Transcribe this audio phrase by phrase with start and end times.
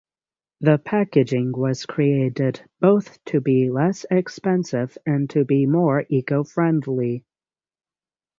[0.61, 7.23] The packaging was created both to be less expensive and to be more eco-friendly.